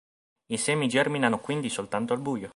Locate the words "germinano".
0.87-1.37